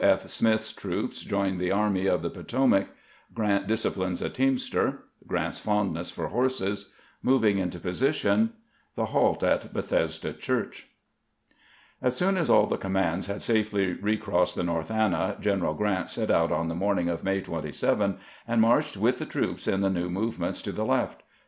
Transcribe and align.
P. 0.01 0.07
SMITH'S 0.17 0.73
TEOOPS 0.73 1.21
JOIN 1.25 1.59
THE 1.59 1.69
AEMY 1.71 2.07
OF 2.07 2.23
THE 2.23 2.31
PO 2.31 2.41
TOMAC— 2.41 2.87
GEANT 3.37 3.67
DISCIPLINES 3.67 4.23
A 4.23 4.31
TEAMSTEE— 4.31 4.95
GEANT'S 5.29 5.59
FONDNESS 5.59 6.09
FOE 6.09 6.25
HOESES— 6.27 6.91
MOVING 7.29 7.59
INTO 7.59 7.77
POSITION— 7.77 8.53
THE 8.95 9.05
HALT 9.05 9.43
AT 9.43 9.71
BETHESDA 9.71 10.33
CHUECH 10.39 10.89
AS 12.01 12.15
soon 12.15 12.35
as 12.37 12.49
all 12.49 12.65
the 12.65 12.77
commands 12.77 13.27
had 13.27 13.43
safely 13.43 13.93
recrossed 13.93 14.55
the 14.55 14.63
i\ 14.63 14.65
North 14.65 14.89
Anna, 14.89 15.37
General 15.39 15.75
G 15.75 15.83
rant 15.83 16.09
set 16.09 16.31
out 16.31 16.51
on 16.51 16.67
the 16.67 16.73
morn 16.73 16.97
ing 16.97 17.07
of 17.09 17.23
May 17.23 17.39
27, 17.41 18.17
and 18.47 18.59
marched 18.59 18.97
with 18.97 19.19
the 19.19 19.27
troops 19.27 19.67
in 19.67 19.81
the 19.81 19.91
new 19.91 20.09
movement 20.09 20.55
to 20.63 20.71
the 20.71 20.83
left. 20.83 21.21